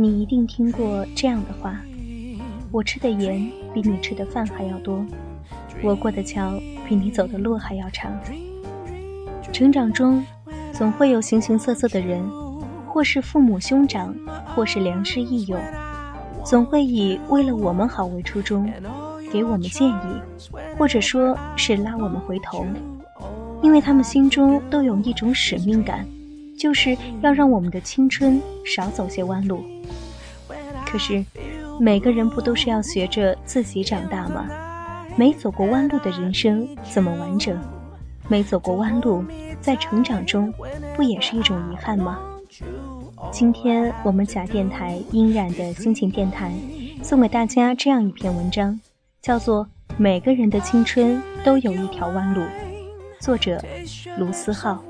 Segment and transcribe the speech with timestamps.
[0.00, 1.78] 你一定听过这样的话：
[2.72, 5.04] 我吃的盐比你吃的饭还要多，
[5.82, 8.10] 我过的桥比你走的路还要长。
[9.52, 10.24] 成长中，
[10.72, 12.26] 总会有形形色色的人，
[12.86, 15.58] 或是父母兄长，或是良师益友，
[16.46, 18.72] 总会以为了我们好为初衷，
[19.30, 20.02] 给我们建议，
[20.78, 22.64] 或者说是拉我们回头，
[23.60, 26.06] 因为他们心中都有一种使命感，
[26.58, 29.62] 就是要让我们的青春少走些弯路。
[30.90, 31.24] 可是，
[31.78, 34.48] 每个人不都是要学着自己长大吗？
[35.16, 37.56] 没走过弯路的人生怎么完整？
[38.28, 39.24] 没走过弯路，
[39.60, 40.52] 在成长中
[40.96, 42.18] 不也是一种遗憾吗？
[43.30, 46.52] 今天我们假电台音染的心情电台，
[47.02, 48.80] 送给大家这样一篇文章，
[49.22, 49.64] 叫做
[49.96, 52.40] 《每个人的青春都有一条弯路》，
[53.20, 53.62] 作者
[54.18, 54.82] 卢思浩。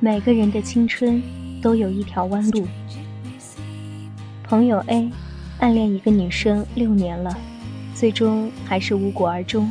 [0.00, 1.20] 每个人的青春
[1.60, 2.68] 都有一条弯路。
[4.44, 5.10] 朋友 A
[5.58, 7.36] 暗恋一个女生六年了，
[7.96, 9.68] 最终还是无果而终。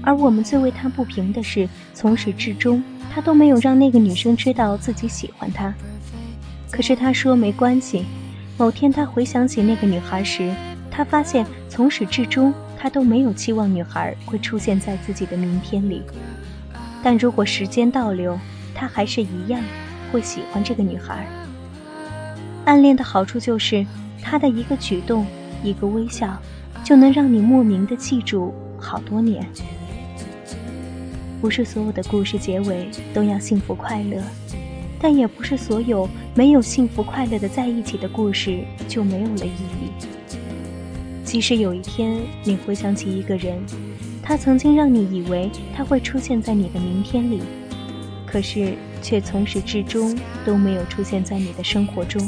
[0.00, 2.80] 而我们最为他不平的是，从始至终
[3.12, 5.74] 他都没有让那个女生知道自己喜欢她。
[6.70, 8.04] 可是他说没关系。
[8.56, 10.54] 某天他回想起那个女孩时，
[10.88, 16.02] 他发现从始至终他都没有期望女孩会出现在自己的明天里。
[17.02, 18.38] 但如果时间倒流，
[18.74, 19.60] 他还是一样
[20.10, 21.26] 会喜欢这个女孩。
[22.64, 23.84] 暗恋的好处就是，
[24.22, 25.26] 他的一个举动、
[25.62, 26.40] 一个微笑，
[26.84, 29.44] 就能让你莫名的记住好多年。
[31.40, 34.22] 不是所有的故事结尾都要幸福快乐，
[35.00, 39.90] 但也不是所有没有幸福快乐的在一起的故事就没有了意义。
[41.24, 43.58] 即使有一天你回想起一个人，
[44.22, 47.40] 他曾经让你以为他会出现在你的明天里。
[48.32, 52.26] 可是，却从始至终都没有出现在你的生活中，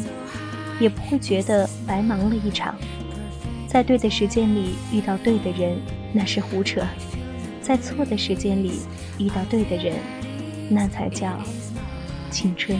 [0.78, 2.76] 也不会觉得白忙了一场。
[3.66, 5.78] 在对的时间里遇到对的人，
[6.12, 6.82] 那是胡扯；
[7.62, 8.80] 在错的时间里
[9.18, 9.96] 遇到对的人，
[10.68, 11.40] 那才叫
[12.30, 12.78] 青春。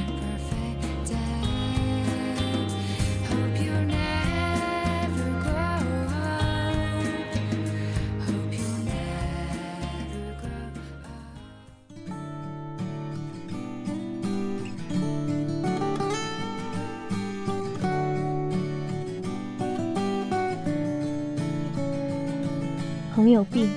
[23.25, 23.71] 朋友病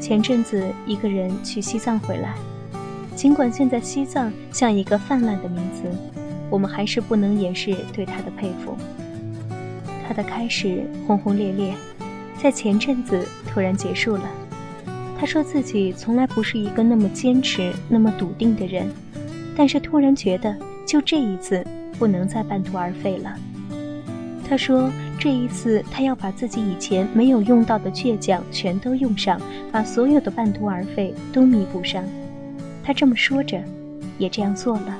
[0.00, 2.34] 前阵子一个人去西藏回来。
[3.14, 5.94] 尽管现在西藏像一个泛滥的名词，
[6.48, 8.74] 我们还是不能掩饰对他的佩服。
[10.06, 11.74] 他的开始轰轰烈烈，
[12.42, 14.24] 在前阵子突然结束了。
[15.20, 18.90] 他说自己从来不是一个那么坚持、那么笃定的人，
[19.54, 20.56] 但是突然觉得
[20.86, 21.62] 就这一次
[21.98, 23.36] 不能再半途而废了。
[24.48, 24.90] 他说。
[25.18, 29.40] 这一次，他要把自己以前没有用到的倔强全都用上，
[29.72, 32.04] 把所有的半途而废都弥补上。
[32.84, 33.60] 他这么说着，
[34.16, 34.96] 也这样做了。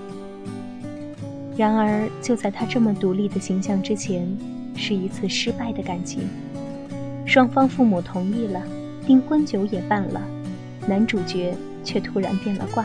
[1.56, 4.26] 然而，就在他这么独立的形象之前，
[4.76, 6.28] 是一次失败的感情。
[7.24, 8.60] 双方父母同意了，
[9.06, 10.20] 订婚酒也办了，
[10.88, 11.54] 男主角
[11.84, 12.84] 却突然变了卦。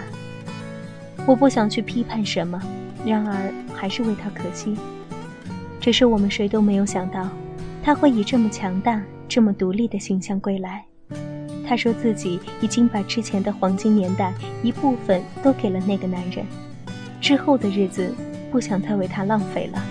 [1.26, 2.62] 我不想去批判什么，
[3.06, 4.76] 然而还是为他可惜。
[5.84, 7.28] 只是我们谁都没有想到，
[7.84, 10.82] 他会以这么强大、这么独立的形象归来。
[11.68, 14.34] 他说自己已经把之前的黄金年代
[14.64, 16.46] 一部分都给了那个男人，
[17.20, 18.16] 之后的日子
[18.50, 19.84] 不想再为他浪费了。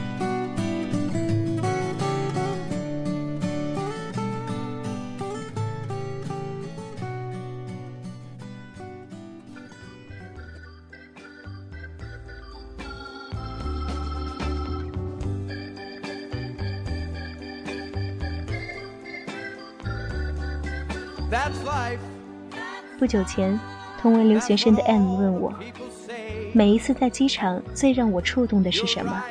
[22.98, 23.58] 不久前，
[23.98, 25.50] 同为留学生的 M 问我
[26.52, 29.24] ：“每一次在机场，最让我触动的是什么？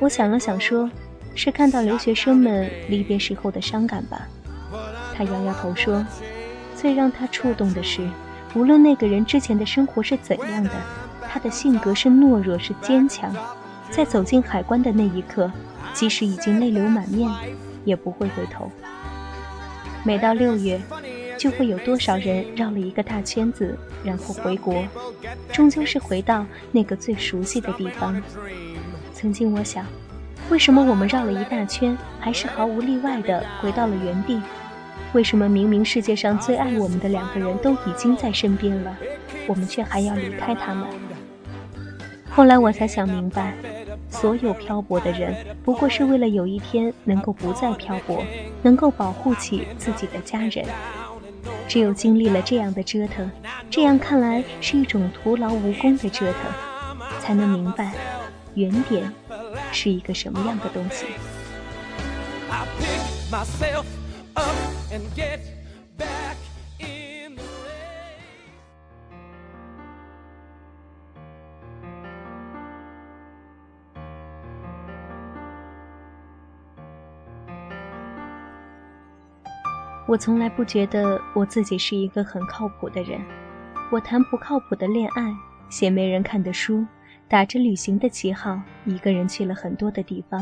[0.00, 0.90] 我想了想，说
[1.34, 4.28] 是看到留学生们离别时候的伤感吧。
[5.14, 6.04] 他摇摇头说，
[6.76, 8.06] 最让他触动的是，
[8.54, 10.72] 无论那个人之前的生活是怎样的，
[11.26, 13.34] 他的性格是懦弱是坚强，
[13.90, 15.50] 在走进海关的那一刻，
[15.94, 17.30] 即使已经泪流满面，
[17.86, 18.70] 也不会回头。
[20.04, 20.80] 每到六月。
[21.38, 24.84] 就会有多少人绕了一个大圈子，然后回国，
[25.52, 28.20] 终究是回到那个最熟悉的地方。
[29.14, 29.86] 曾经我想，
[30.50, 34.40] 为什么我们绕了一大圈，还是毫无例外的回到了原地？
[35.14, 38.94] 为什么明明世界上最爱我们的两个人都已经在身边了，
[39.46, 40.86] 我们却还要离开他们？
[42.28, 43.54] 后来我才想明白，
[44.10, 45.34] 所有漂泊的人，
[45.64, 48.22] 不过是为了有一天能够不再漂泊，
[48.62, 50.64] 能够保护起自己的家人。
[51.68, 53.30] 只有经历了这样的折腾，
[53.70, 56.40] 这样看来是一种徒劳无功的折腾，
[57.20, 57.92] 才能明白
[58.54, 59.12] 原点
[59.70, 61.04] 是一个什么样的东西。
[80.08, 83.20] 我从来不觉得我自己是一个很靠谱的人，
[83.90, 85.36] 我谈不靠谱的恋爱，
[85.68, 86.82] 写没人看的书，
[87.28, 90.40] 打着旅行的旗号，一个人去了很多的地方。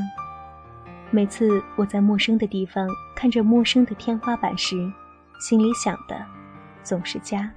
[1.11, 4.77] 每次我在陌生的地方看着陌生的天花板时，
[5.41, 6.17] 心里想的
[6.85, 7.51] 总是家。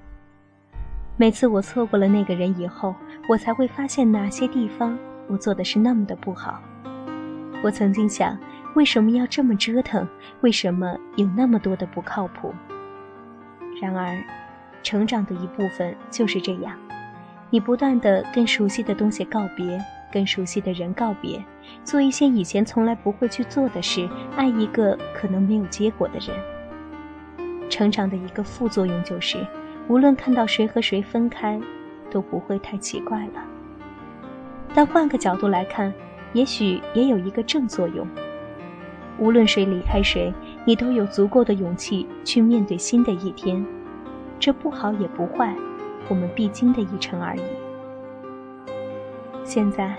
[1.16, 2.92] 每次我错过了那个人以后，
[3.28, 4.98] 我才会发现哪些地方
[5.28, 6.60] 我做的是那么的不好。
[7.62, 8.36] 我曾经想。
[8.74, 10.06] 为什么要这么折腾？
[10.42, 12.54] 为什么有那么多的不靠谱？
[13.80, 14.16] 然而，
[14.82, 16.76] 成长的一部分就是这样：
[17.50, 19.82] 你不断的跟熟悉的东西告别，
[20.12, 21.44] 跟熟悉的人告别，
[21.82, 26.36] 做一些以前从来不会去做的事，爱一个可能没有结果的人。
[27.68, 29.44] 成长的一个副作用就是，
[29.88, 31.60] 无论看到谁和谁分开，
[32.10, 33.44] 都不会太奇怪了。
[34.72, 35.92] 但换个角度来看，
[36.32, 38.06] 也许也有一个正作用。
[39.20, 40.32] 无论谁离开谁，
[40.64, 43.64] 你都有足够的勇气去面对新的一天。
[44.38, 45.54] 这不好也不坏，
[46.08, 47.42] 我们必经的一程而已。
[49.44, 49.94] 现在，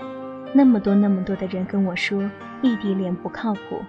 [0.52, 2.28] 那么多那么多的人跟我说
[2.62, 3.80] 异地恋不靠谱，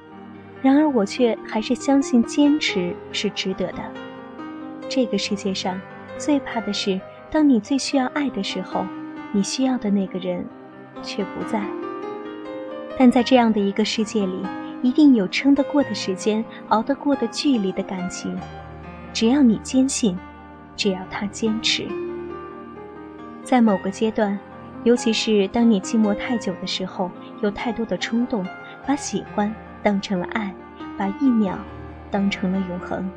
[0.62, 3.82] 然而我却还是相信坚持是值得的。
[4.88, 5.82] 这个世界上，
[6.20, 7.02] 最怕的是
[7.32, 8.86] 当你最需要爱的时候，
[9.32, 10.46] 你需要的那个人
[11.02, 11.66] 却不在。
[13.00, 14.44] 但在这样的一个世界里。
[14.84, 18.38] 一定有撑得过的时间，熬得过的距离的感情。
[19.14, 20.18] 只要你坚信，
[20.76, 21.88] 只要他坚持。
[23.44, 24.38] 在某个阶段，
[24.84, 27.10] 尤其是当你寂寞太久的时候，
[27.42, 28.46] 有太多的冲动，
[28.86, 30.54] 把喜欢当成了爱，
[30.98, 31.58] 把一秒
[32.12, 33.10] 当成了永恒。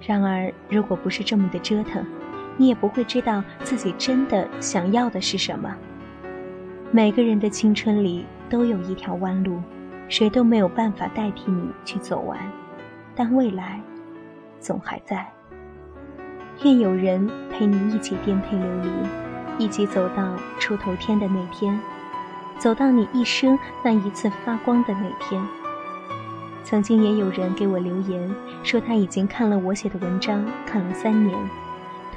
[0.00, 2.02] 然而，如果不是这么的折腾，
[2.56, 5.76] 你也不会知道自己真的想要的是什么。
[6.90, 9.60] 每个人的青春里都有一条弯路。
[10.10, 12.36] 谁都没有办法代替你去走完，
[13.14, 13.80] 但未来
[14.58, 15.24] 总还在。
[16.64, 21.78] 愿有人陪你一起颠沛流离，一起走到出头天的那天，
[22.58, 25.42] 走到你一生那一次发光的那天。
[26.64, 31.38] 曾经也有人给我留言，说他已经看了我写的文章，看了三年，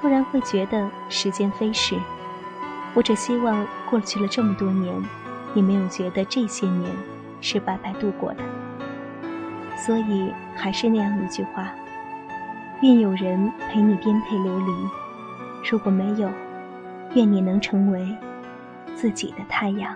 [0.01, 1.95] 突然会觉得时间飞逝。
[2.95, 4.99] 我只希望过去了这么多年，
[5.53, 6.91] 你没有觉得这些年。
[7.43, 8.43] 是白白度过的，
[9.75, 11.73] 所以还是那样一句话：
[12.81, 14.71] 愿有人陪你颠沛流离。
[15.69, 16.29] 如果没有，
[17.15, 18.15] 愿你能成为
[18.95, 19.93] 自己的太阳。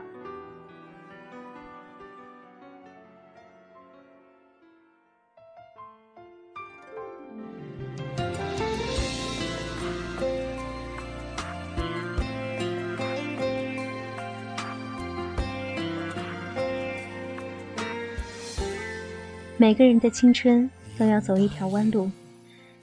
[19.59, 22.09] 每个人的青春都要走一条弯路。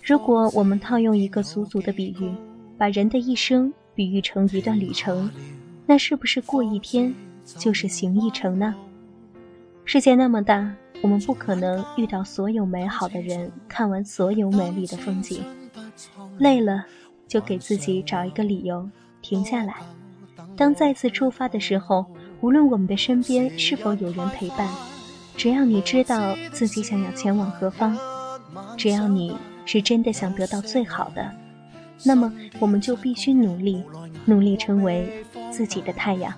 [0.02, 2.34] 如果我们套用一个俗俗的比喻，
[2.76, 5.30] 把人的一生比喻成一段旅程，
[5.86, 7.14] 那是不是过一天
[7.44, 8.74] 就是行一程呢？
[9.84, 15.44] 世界那么大，我们不可能遇到所有美好的人，看完所有美丽的风景。
[16.38, 16.84] 累了，
[17.28, 18.90] 就给自己找一个理由
[19.22, 19.76] 停下来。
[20.56, 22.04] 当再次出发的时候，
[22.40, 24.68] 无论我们的身边是否有人陪伴。
[25.36, 27.96] 只要你知道自己想要前往何方，
[28.76, 29.36] 只要你
[29.66, 31.30] 是真的想得到最好的，
[32.04, 33.82] 那么我们就必须努力，
[34.24, 36.32] 努力成为自己的太阳。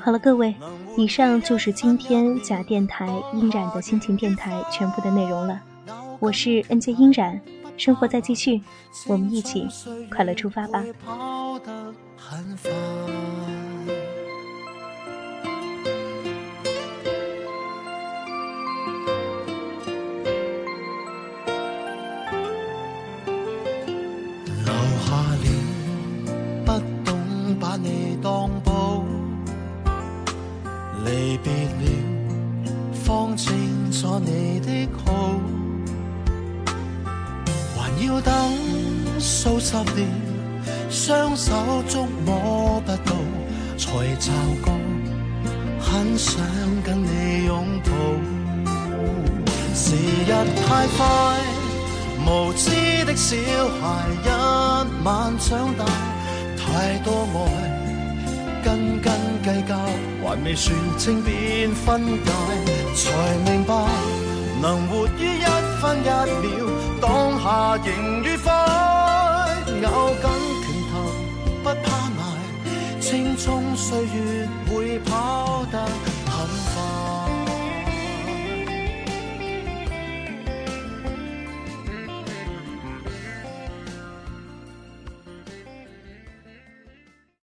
[0.00, 0.54] 好了，各位，
[0.96, 5.60] 以上就是今天假电台音染的心情电台全部的内容了。
[6.18, 7.40] 我是 N J 音染，
[7.76, 8.62] 生活在继续，
[9.06, 9.66] 我们一起
[10.10, 10.84] 快乐出发吧。
[28.26, 29.04] 当宝
[31.04, 31.86] 离别了，
[32.92, 33.54] 方清
[33.92, 35.38] 楚你的好，
[37.76, 38.32] 还要等
[39.20, 40.08] 数十年，
[40.90, 41.52] 双手
[41.88, 43.14] 捉摸不到，
[43.78, 44.72] 才骤觉
[45.78, 46.42] 很想
[46.82, 47.90] 跟你拥抱。
[49.72, 50.32] 时日
[50.66, 51.06] 太快，
[52.26, 53.36] 无知的小
[53.80, 54.28] 孩一
[55.04, 55.84] 晚长大，
[56.56, 57.85] 太多爱，
[58.66, 59.12] 斤斤
[59.44, 59.76] 计较。
[60.24, 62.32] 还未算清便分解，
[62.96, 63.04] 才
[63.48, 63.72] 明白
[64.60, 65.46] 能活于一
[65.80, 66.08] 分一
[66.42, 66.50] 秒，
[67.00, 68.52] 当下仍愉快。
[69.82, 69.86] 咬
[70.20, 70.24] 紧
[70.62, 70.92] 拳头，
[71.62, 71.86] 不怕
[72.18, 72.20] 挨，
[73.00, 76.34] 青葱岁月会跑得很
[76.74, 77.15] 快。